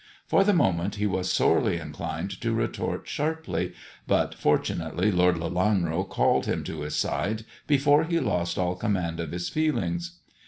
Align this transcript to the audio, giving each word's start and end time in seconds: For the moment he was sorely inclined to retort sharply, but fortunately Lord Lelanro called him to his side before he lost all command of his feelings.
For 0.25 0.43
the 0.43 0.51
moment 0.51 0.95
he 0.95 1.05
was 1.05 1.31
sorely 1.31 1.77
inclined 1.77 2.41
to 2.41 2.53
retort 2.55 3.07
sharply, 3.07 3.75
but 4.07 4.33
fortunately 4.33 5.11
Lord 5.11 5.35
Lelanro 5.37 6.09
called 6.09 6.47
him 6.47 6.63
to 6.63 6.81
his 6.81 6.95
side 6.95 7.45
before 7.67 8.05
he 8.05 8.19
lost 8.19 8.57
all 8.57 8.73
command 8.73 9.19
of 9.19 9.31
his 9.31 9.47
feelings. 9.49 10.17